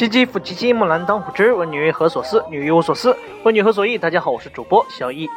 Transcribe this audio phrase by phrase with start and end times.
[0.00, 2.42] 唧唧复唧唧，木兰当户织，问女何所思？
[2.48, 3.98] 女欲无所思，问女何所忆？
[3.98, 5.28] 大家好，我是主播小易。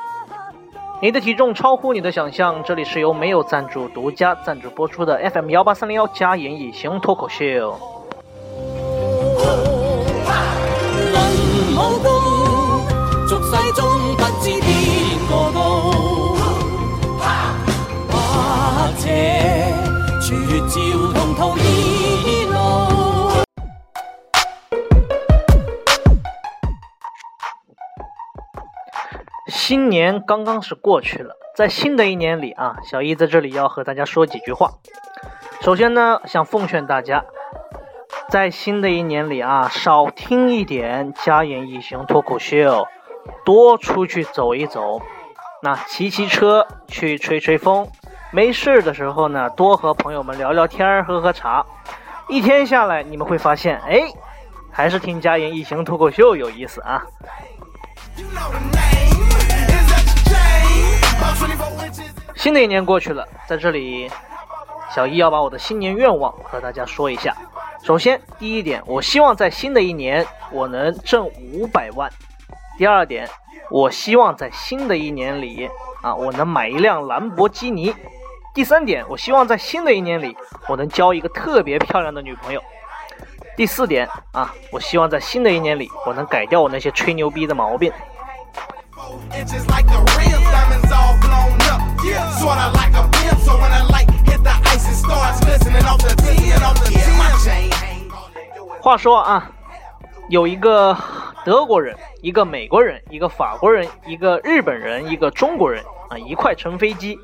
[1.01, 7.77] 你的体重超乎你的想象，这里是由没有赞助独家赞助播出的 FM 幺八三零幺加言异行脱口秀。
[29.65, 34.71] 新年刚刚是过去了，在新的一年里啊，小易在这里要和大家说几句话。
[35.61, 37.23] 首先呢，想奉劝大家，
[38.27, 42.85] 在新的一年里啊，少听一点家言异行脱口秀，
[43.45, 45.01] 多出去走一走，
[45.61, 47.87] 那骑骑车，去吹吹风，
[48.33, 51.65] 没事的时候呢，多和朋友们聊聊天，喝喝茶。
[52.27, 54.11] 一天下来，你们会发现，哎，
[54.69, 57.05] 还是听家言异行脱口秀有意思啊。
[62.35, 64.09] 新的一年过去了，在这里，
[64.93, 67.35] 小一要把我的新年愿望和大家说一下。
[67.81, 72.09] 首先，第一点，我希望在新的一年我能挣五百万；
[72.77, 73.29] 第二点，
[73.69, 75.69] 我希望在新的一年里
[76.01, 77.93] 啊，我能买一辆兰博基尼；
[78.53, 80.35] 第三点，我希望在新的一年里
[80.67, 82.59] 我能交一个特别漂亮的女朋友；
[83.55, 87.91] 第四点啊，我希望在新的一年里我能改掉我那些吹牛逼的毛病。
[89.35, 89.99] Inches like the
[90.51, 91.81] diamonds all blown up.
[92.05, 95.83] Yeah, sorta like a pimp, so when the light hit the ice, it starts glistening
[95.85, 97.17] off the tin, off the tin.
[97.17, 99.51] My chain is 话说啊，
[100.29, 100.95] 有一个
[101.43, 107.19] 德国人，一个美国人，一个法国人，一个日本人，一个中国人啊，一块乘飞机。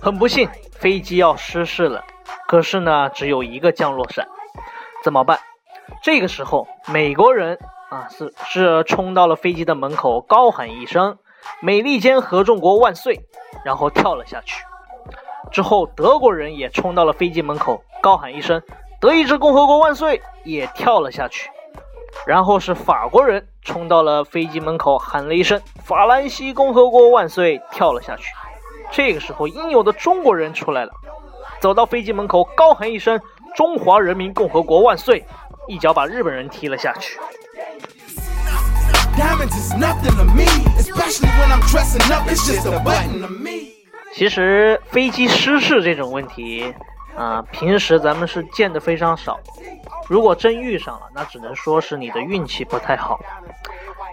[0.00, 2.04] 很不幸，飞机要失事了。
[2.46, 4.28] 可是呢，只有一个降落伞，
[5.02, 5.38] 怎么办？
[6.02, 7.58] 这个时候，美国人
[7.90, 11.16] 啊是是冲到了飞机的门口，高喊一声
[11.60, 13.20] “美利坚合众国万岁”，
[13.64, 14.64] 然后跳了下去。
[15.52, 18.60] 之后，德国人也冲到了飞机门口，高喊一声
[19.00, 21.48] “德意志共和国万岁”，也跳了下去。
[22.26, 28.32] 然后是法国人冲到了飞机门口，喊了一声“法兰西共和国万岁”，跳了下去。
[28.90, 30.92] 这个时候，应有的中国人出来了，
[31.60, 33.20] 走到飞机门口，高喊一声
[33.54, 35.24] “中华人民共和国万岁”，
[35.68, 37.18] 一脚把日本人踢了下去。
[44.12, 46.74] 其实飞机失事这种问题
[47.16, 49.38] 啊、平时咱们是见的非常少。
[50.08, 53.20] 如果真遇上了，那只能说是你的运气不太好。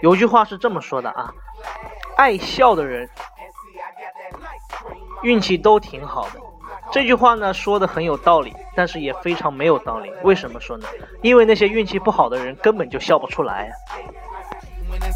[0.02, 1.32] 有句话是这么说的啊，
[2.16, 3.10] 爱笑的人
[5.22, 6.40] 运气都挺好的。
[6.92, 10.12] 这句话呢说的很有道理，但是也非常没有道理。
[10.22, 10.86] 为什么说呢？
[11.22, 13.72] 因为那些运气不好的人根本就笑不出来。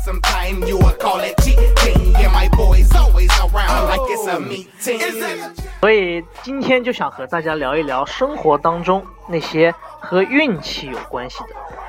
[0.07, 4.65] some time you quality can get my boys always around like it's a me
[5.81, 11.49] 所以今天就想和大家聊一聊生活当中那些和运气有关系的，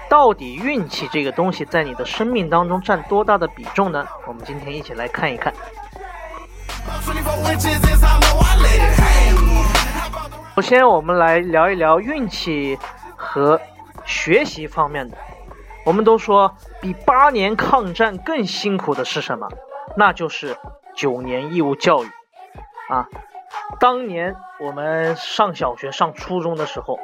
[0.10, 4.04] 到底运气这个东西在你的生命当中占多大的比重呢？
[4.26, 5.54] 我们今天一起来看一看。
[10.56, 12.80] 首先我们来聊一聊运气
[13.16, 13.62] 和
[14.06, 15.16] 学习方面的。
[15.88, 19.48] 我们都说，比八年抗战更辛苦的是什么？
[19.96, 20.58] 那就是
[20.94, 22.08] 九年义务教育
[22.90, 23.08] 啊。
[23.80, 27.00] 当年我们上小学、上初中的时候，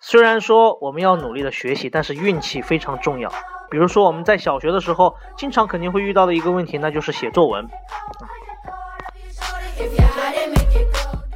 [0.00, 3.30] 虽然说我们要努力的学习，但是运气非常重要。
[3.70, 7.68] 比如说我们在小学的时候，经常肯定会遇到的一个问题，那就是写作文。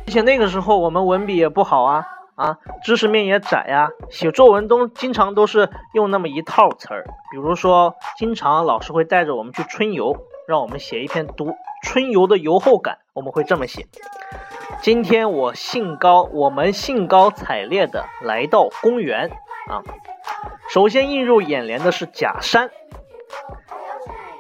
[0.04, 2.04] 而且那个时候我们文笔也不好啊，
[2.36, 7.04] 啊，知识面也窄呀、写作文都经常都是用那么一套词儿。
[7.30, 10.14] 比如说，经常老师会带着我们去春游，
[10.46, 13.86] 让我们写一篇读春游的游后感，我们会这么写：
[14.82, 19.30] 今天我兴高，我们兴高采烈的来到公园
[19.68, 19.80] 啊。
[20.68, 22.70] 首先映入眼帘的是假山，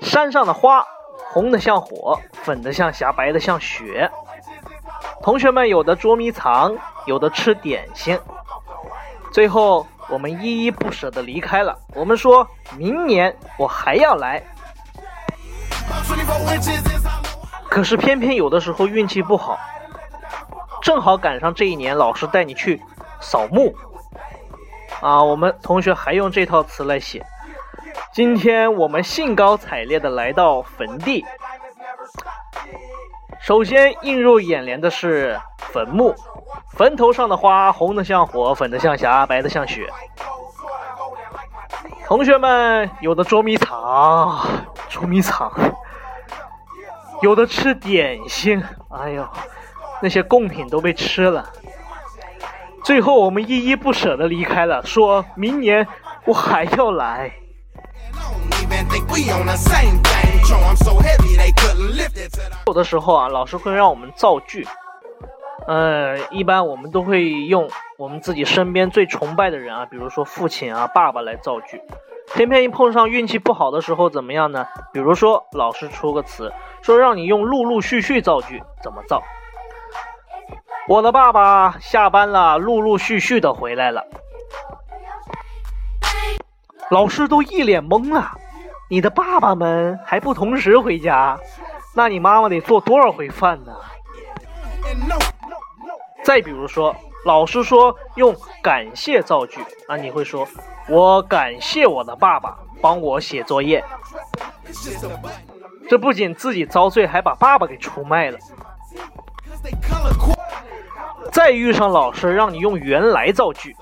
[0.02, 0.84] 山上的花
[1.30, 4.10] 红的像火，粉的像霞，白的像雪。
[5.22, 6.76] 同学们有的捉迷藏，
[7.06, 8.18] 有的吃点心。
[9.32, 11.76] 最后我们依依不舍地离开了。
[11.94, 14.42] 我们说明年我还要来。
[17.68, 19.58] 可是偏偏有的时候运气不好，
[20.82, 22.80] 正好赶上这一年老师带你去
[23.20, 23.74] 扫墓，
[25.00, 27.24] 啊，我们同学还用这套词来写。
[28.12, 31.22] 今天我们兴高采烈的来到坟地，
[33.46, 36.12] 首先映入眼帘的是坟墓，
[36.72, 39.88] 坟头上的花红的像火，粉的像霞，白的像雪。
[42.06, 44.36] 同学们有的捉迷藏，
[44.88, 45.52] 捉迷藏。
[47.22, 48.60] 有的吃点心，
[48.90, 49.24] 哎呦，
[50.02, 51.48] 那些贡品都被吃了。
[52.82, 55.86] 最后我们依依不舍的离开了，说明年
[56.24, 57.30] 我还要来。
[62.66, 64.66] 有的时候啊，老师会让我们造句，
[65.66, 71.80] 呃，一般我们都会用我们自己身边最崇拜的人啊，比如说父亲啊、爸爸来造句。
[72.34, 74.66] 偏偏一碰上运气不好的时候，怎么样呢？
[74.92, 76.52] 比如说老师出个词，
[76.82, 79.22] 说让你用陆陆续续造句，怎么造？
[80.88, 84.04] 我的爸爸下班了，陆陆续续的回来了。
[86.90, 88.32] 老师都一脸懵了，
[88.88, 91.38] 你的爸爸们还不同时回家，
[91.94, 93.72] 那你妈妈得做多少回饭呢？
[96.22, 96.94] 再比如说，
[97.24, 100.46] 老师说用感谢造句那，你会说
[100.88, 103.84] 我感谢我的爸爸帮我写作业。
[105.88, 108.38] 这不仅自己遭罪，还把爸爸给出卖了。
[111.32, 113.76] 再遇上老师让你用原来造句，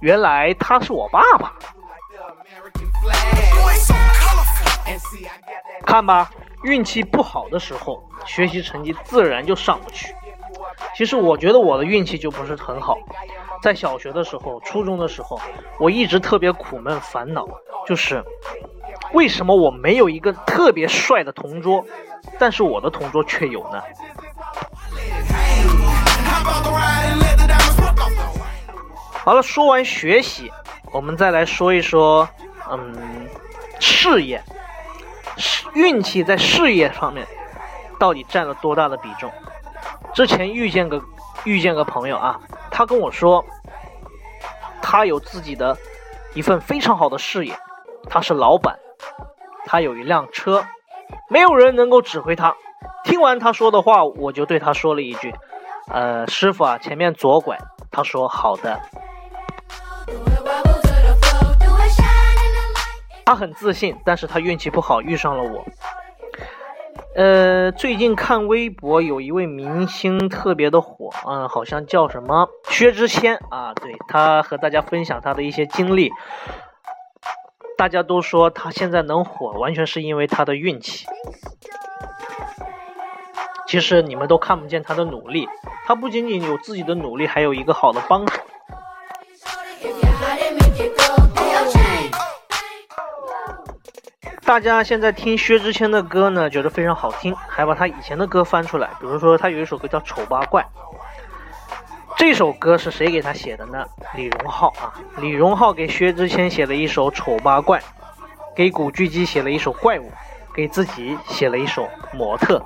[0.00, 1.52] 原来他是我爸爸。
[5.84, 6.30] 看吧，
[6.62, 10.14] 运气不好的时候，学习成绩自然就上不去。
[10.94, 12.96] 其实我觉得我的运气就不是很好，
[13.62, 15.40] 在小学的时候、初中的时候，
[15.78, 17.46] 我一直特别苦闷烦恼，
[17.86, 18.24] 就是
[19.12, 21.84] 为什么我没有一个特别帅的同桌，
[22.38, 23.82] 但是我的同桌却有呢？
[29.12, 30.50] 好了，说完学习，
[30.92, 32.28] 我们再来说一说，
[32.70, 33.28] 嗯，
[33.80, 34.42] 事业，
[35.74, 37.26] 运气在事业上面
[37.98, 39.30] 到底占了多大的比重？
[40.14, 41.02] 之前遇见个
[41.44, 42.40] 遇见个朋友啊，
[42.70, 43.44] 他跟我说，
[44.80, 45.76] 他有自己的
[46.34, 47.54] 一份非常好的事业，
[48.08, 48.78] 他是老板，
[49.66, 50.64] 他有一辆车，
[51.28, 52.54] 没有人能够指挥他。
[53.04, 55.34] 听完他说的话，我就对他说了一句
[55.92, 57.56] ：“呃，师傅啊，前面左拐。”
[57.92, 58.80] 他说：“好的。”
[63.26, 65.66] 他很自信，但是他运气不好，遇上了我。
[67.16, 76.12] 呃，最近看微博，有一位明星特别的火，嗯，好像叫什么薛之谦啊，对他和大家分享他的一些经历。
[77.76, 81.04] 大家都说他现在能火，完全是因为他的运气。
[83.66, 85.48] 其实你们都看不见他的努力，
[85.84, 88.40] 他不仅仅有自己的努力，还有一个好的帮手。
[94.56, 98.88] 大家现在听薛之谦的歌呢，觉得非常好听，还把他以前的歌翻出来。
[98.98, 100.62] 比如说，他有一首歌叫《丑八怪》，
[102.16, 103.84] 这首歌是谁给他写的呢？
[104.14, 107.78] 李荣浩啊，李荣浩给薛之谦写了一首《丑八怪》，
[108.54, 110.04] 给古巨基写了一首《怪物》，
[110.54, 111.82] 给自己写了一首
[112.16, 112.58] 《模特》。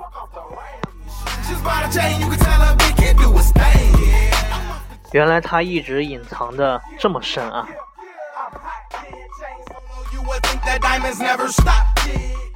[5.11, 7.67] 原来他一直隐藏的这么深啊！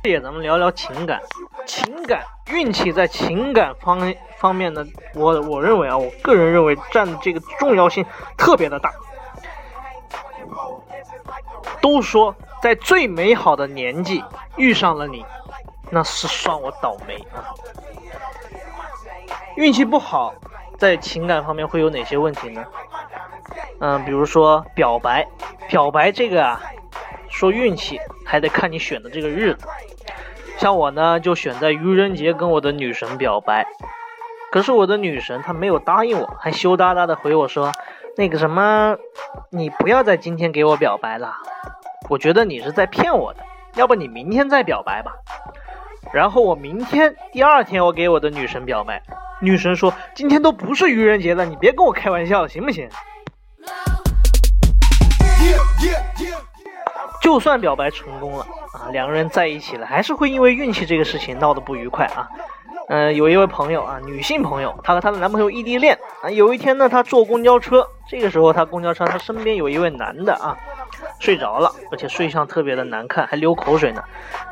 [0.04, 1.20] 这也咱们聊聊情感，
[1.66, 8.06] 情感运气在情感方方面呢，我我认为啊，我个人认为占这个重要性
[8.38, 8.92] 特别的大。
[11.82, 14.24] 都说在最美好的年纪
[14.58, 15.26] 遇上了你，
[15.90, 17.54] 那是算我倒霉啊！
[19.56, 20.34] 运气不好，
[20.78, 22.64] 在情感方面会有哪些问题呢？
[23.80, 25.28] 嗯，比如说表白，
[25.68, 26.62] 表白这个啊，
[27.36, 29.68] 说运气还得看你选的这个日子。
[30.58, 33.68] 像我呢，就选在愚人节跟我的女神表白，
[34.54, 37.74] 可是我的女神她没有答应我，还羞答答的回我说
[38.16, 38.96] ：“那个什么，
[39.52, 41.34] 你不要在今天给我表白了，
[42.10, 43.42] 我觉得你是在骗我的，
[43.76, 45.12] 要不你明天再表白吧。”
[46.14, 49.04] 然后我明天第二天我给我的女神表白，
[49.42, 52.88] 女神说：“今天都不是愚人节了，你别跟我开玩笑了，行不行？”
[57.26, 62.30] 就算表白成功了啊，两个人在一起了，还是会因为运气这个事情闹得不愉快啊。
[62.88, 66.30] 嗯、有一位朋友啊，女性朋友，她和她的男朋友异地恋啊。
[66.30, 70.56] 有一天呢，她坐公交车，这个时候她公交车，她身边有一位男的啊，
[71.20, 74.04] 睡着了，而且睡相特别的难看，还流口水呢。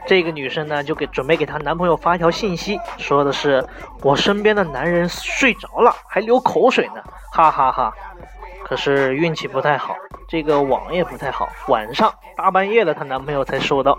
[0.08, 3.64] 这个女生呢，就给准备给她男朋友发一条信息，说的是
[4.02, 7.94] 我身边的男人睡着了，还流口水呢，哈哈哈
[8.66, 9.96] 可是运气不太好，
[10.28, 13.98] 这个网也不太好，晚上大半夜的，她男朋友才收到。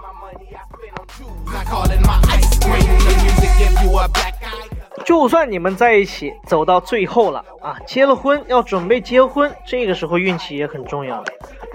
[5.04, 11.22] 就算你们在一起走到最后了啊，结了婚要准备结婚，这个时候运气也很重要。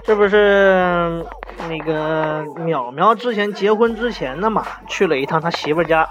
[0.02, 1.24] 这不是
[1.68, 6.08] 那个淼淼之前结婚之前的嘛，去了一趟他媳妇家，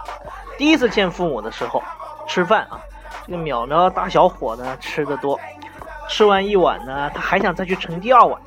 [0.57, 1.83] 第一次见父母的时候
[2.25, 2.79] 吃饭啊，
[3.27, 5.38] 这个淼淼大小伙呢吃的多，
[6.10, 8.42] 吃完一碗呢，他还想再去盛第二碗。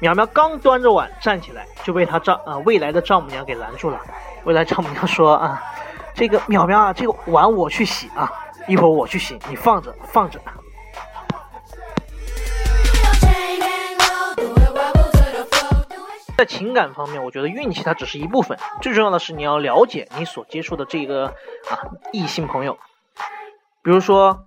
[0.00, 4.00] 淼淼刚端着碗站起来，就被他丈啊、未来的丈母娘给拦住了。
[4.44, 5.62] 未来丈母娘说啊，
[6.14, 8.32] 这个淼淼啊，这个碗我去洗啊，
[8.66, 10.40] 一会儿我去洗，你放着放着。
[16.38, 21.26] 在情感方面，我觉得运气它只是一部分，最重要的是你要了解你所接触的这个
[21.68, 21.76] 啊
[22.12, 22.78] 异性朋友。
[23.82, 24.46] 比如说，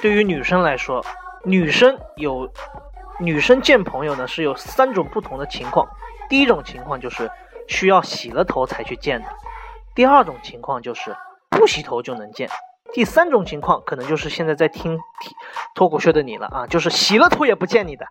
[0.00, 1.04] 对于女生来说，
[1.44, 2.52] 女生有
[3.18, 5.88] 女生见朋友呢是有三种不同的情况。
[6.28, 7.30] 第一种情况就是
[7.66, 9.28] 需要洗了头才去见的，
[9.94, 11.16] 第二种情况就是
[11.48, 12.48] 不洗头就能见，
[12.92, 14.98] 第三种情况可能就是现在在听
[15.74, 18.06] 脱口秀的你了啊，就是洗了头也不见你的。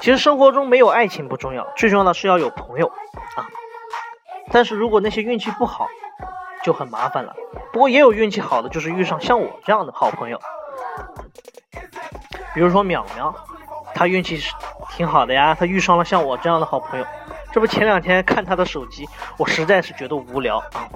[0.00, 3.48] 其实生活中没有爱情不重要，最重要的是要有朋友啊。
[4.50, 5.88] 但是如果那些运气不好，
[6.64, 7.32] 就很麻烦了。
[7.72, 10.40] 不过也有运气好的，就是遇上像我这样的好朋友。
[12.54, 13.32] 比如说淼淼，
[13.94, 14.52] 她运气是
[14.90, 17.06] 挺好的呀，她遇上了像我这样的好朋友。
[17.52, 19.06] 这不前两天看她的手机，
[19.36, 20.88] 我实在是觉得无聊啊，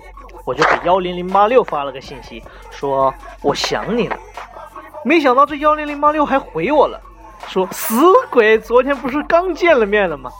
[0.46, 4.16] 我就给幺零零八六发了个信息，说我想你了。
[5.04, 7.00] 没想到这幺零零八六还回我了，
[7.46, 7.94] 说死
[8.30, 10.30] 鬼，昨天不是刚见了面了吗？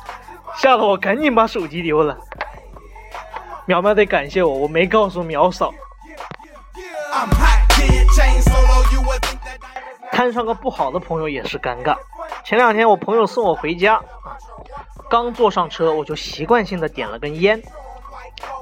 [0.56, 2.16] 吓得我赶紧把手机丢了。
[3.69, 5.71] 苗苗得感谢我，我没告诉苗嫂。
[10.11, 11.95] 摊上个不好的朋友也是尴尬。
[12.47, 14.33] 前两天我朋友送我回家啊，
[15.11, 17.63] 刚坐上车我就习惯性的点了根烟，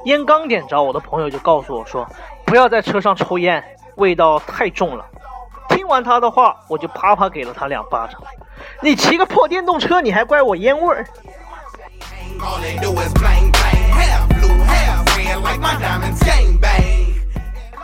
[0.07, 2.05] 烟刚点着，我的朋友就告诉我说
[2.45, 3.63] 不要在车上抽烟，
[3.95, 5.07] 味道太重了。
[5.69, 8.21] 听完他的话，我就啪啪给了他两巴掌。
[8.81, 11.07] 你骑个破电动车，你还怪我烟味儿？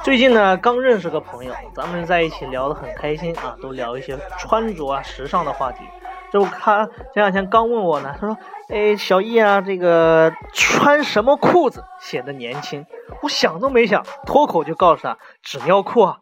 [0.02, 5.84] 最近呢，刚认识个朋友，咱们在一起聊得很开心啊，都聊一些穿着啊、时尚的话题。
[6.32, 8.36] 这不，他前两天刚问我呢，他说
[8.68, 12.84] ：“哎，小易啊，这个穿什么裤子显得年轻？”
[13.22, 16.18] 我想都没想，脱口就告诉他纸尿裤啊。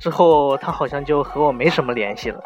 [0.00, 2.40] 之后他好像就和我没什么联系了。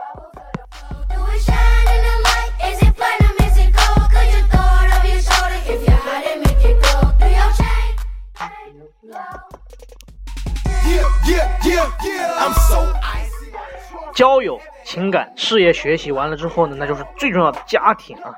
[14.15, 18.35] 交友、情感、事业、学习完了之后呢，那就是最重要的家庭啊。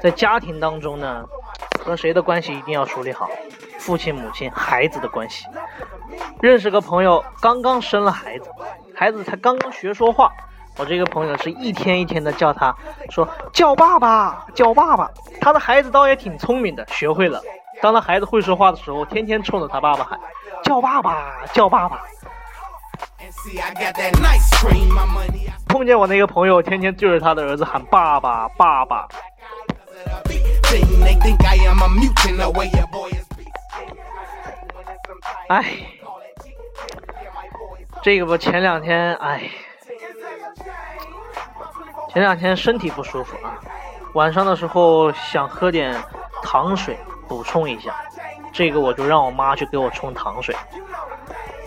[0.00, 1.24] 在家庭当中呢，
[1.84, 3.28] 和谁的关系一定要处理好，
[3.78, 5.46] 父亲、母亲、孩子的关系。
[6.40, 8.48] 认识个朋友，刚刚生了孩子，
[8.94, 10.30] 孩子才刚刚学说话，
[10.76, 12.72] 我这个朋友是一天一天的叫他
[13.10, 15.10] 说叫爸爸，叫爸爸。
[15.40, 17.42] 他的孩子倒也挺聪明的，学会了。
[17.82, 20.16] 当他孩子会说话的时候，天天冲着他爸爸喊
[20.62, 22.00] 叫爸爸，叫爸爸。
[25.68, 29.06] 碰见我那个朋友，天天对着他的儿子喊爸爸爸爸。
[35.48, 35.64] 哎，
[38.02, 39.48] 这个不前两天哎，
[42.12, 43.58] 前两天身体不舒服啊，
[44.14, 45.94] 晚上的时候想喝点
[46.42, 47.94] 糖水补充一下，
[48.52, 50.54] 这个我就让我妈去给我冲糖水。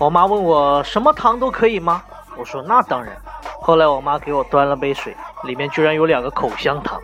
[0.02, 2.04] 我妈问我什么糖都可以吗？
[2.36, 3.16] 我说那当然。
[3.62, 7.00] 后来我妈给我端了杯水，里面居然有两个口香糖。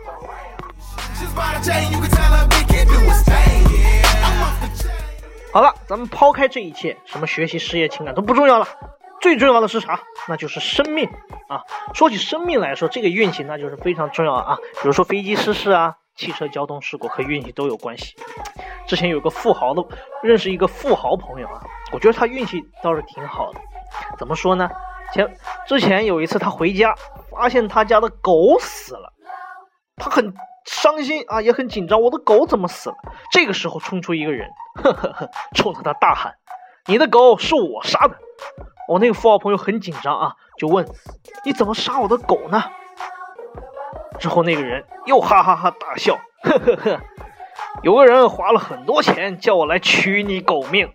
[5.52, 8.66] 好了，咱们抛开这一切，什么学习、事业、情感都不重要了，
[9.20, 10.00] 最重要的是啥？
[10.26, 11.08] 那就是生命
[11.48, 11.62] 啊！
[11.94, 14.56] 说起生命来说，这个运气那就是非常重要啊。
[14.82, 18.16] 比如说飞机失事啊，汽车交通事故和运气都有关系。
[18.88, 19.84] 之前有个富豪的，
[20.22, 23.60] 认识一个富豪朋友啊，我觉得他运气倒是挺好的。
[24.18, 24.68] 怎么说呢？
[25.12, 26.94] 前之前有一次他回家，
[27.30, 29.12] 发现他家的狗死了，
[29.96, 32.96] 他很伤心啊，也很紧张，我的狗怎么死了？
[33.30, 34.48] 这个时候冲出一个人，
[34.82, 36.34] 呵呵呵，冲着他大喊
[36.88, 38.16] ：“你的狗是我杀的！”
[38.88, 40.86] 我那个富豪朋友很紧张啊，就问
[41.44, 42.62] 你怎么杀我的狗呢？
[44.18, 47.00] 之后那个人又哈哈哈大笑，呵呵呵，
[47.82, 50.90] 有个人花了很多钱叫我来取你狗命。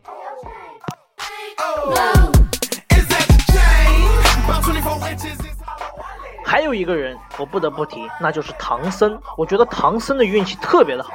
[6.46, 9.20] 还有一个人我不得不提，那就是唐僧。
[9.38, 11.12] 我觉得唐僧的运气特别的好，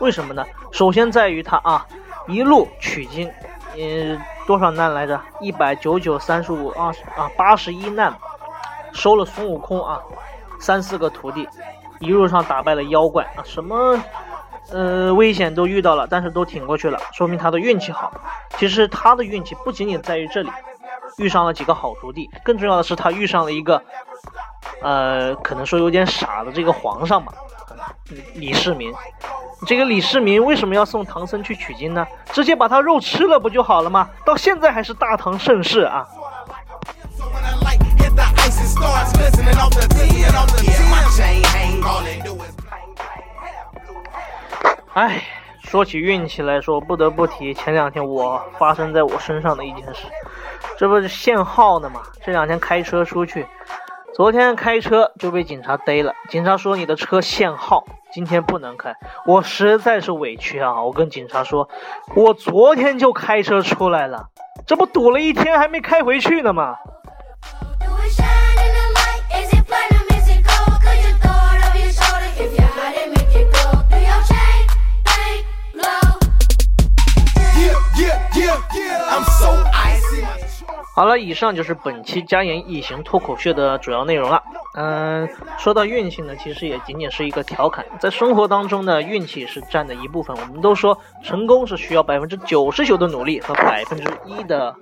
[0.00, 0.44] 为什么呢？
[0.72, 1.86] 首先在于他啊，
[2.26, 3.30] 一路取经，
[3.76, 5.20] 呃，多少难来着？
[5.40, 8.16] 一百九九三十五二十啊，八十一难，
[8.92, 10.00] 收了孙悟空啊，
[10.58, 11.46] 三四个徒弟，
[11.98, 13.98] 一路上打败了妖怪啊，什么
[14.72, 18.12] 呃危险都遇到了，但是都挺过去了，说明他的运气好。
[18.58, 20.50] 其实他的运气不仅仅在于这里，
[21.18, 23.82] 遇上了几个好徒弟，更重要的是他遇上了一个，
[24.82, 27.32] 呃，可能说有点傻的这个皇上吧，
[28.08, 28.92] 李李世民。
[29.66, 32.06] 这个李世民为什么要送唐僧去取经呢？
[32.32, 34.08] 直接把他肉吃了不就好了吗？
[34.24, 36.06] 到现在还是大唐盛世啊！
[44.94, 45.22] 哎，
[45.62, 50.06] 说起运气来说，不得不提前两天我发生在我身上的一件事，
[50.76, 52.00] 这不是限号呢吗？
[52.24, 53.46] 这两天开车出去，
[54.12, 58.92] 昨天开车就被警察逮了，警察说你的车限号，今天不能开。
[59.26, 60.82] 我实在是委屈啊！
[60.82, 61.68] 我跟警察说，
[62.16, 64.26] 我昨天就开车出来了，
[64.66, 66.74] 这不堵了一天还没开回去呢吗？
[80.94, 84.42] 好了，以上就是本期加言异行脱口秀的主要内容了。
[84.74, 85.28] 嗯，
[85.58, 90.36] 说到运气呢，其实也仅仅是一个调侃，在生活当中呢，运气是占的一部分。
[90.36, 94.74] 我们都说成功是需要百分之九十九的努力和百分之一的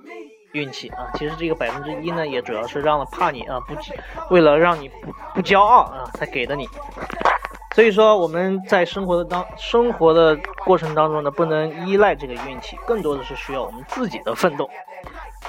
[0.51, 1.07] 运气啊。
[1.15, 3.73] 其实这个百分之一呢，也主要是让了怕你啊不，
[4.33, 6.67] 为了让你不不骄傲啊才给的你。
[7.79, 14.69] 所以说我们在生活的当生活的过程当中呢，不能依赖这个运气，更多的是需要我们自己的奋斗。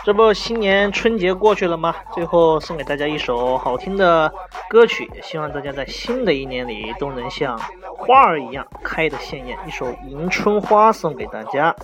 [0.04, 1.92] 这不新年春节过去了吗？
[2.14, 4.32] 最后送给大家一首好听的
[4.68, 7.58] 歌曲，希望大家在新的一年里都能像
[7.98, 9.58] 花儿一样开得鲜艳。
[9.66, 11.74] 一首《迎春花》送给大家。